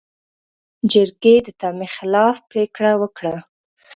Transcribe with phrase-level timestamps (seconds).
[0.91, 3.35] جرګې د تمې خلاف پرېکړه وکړه.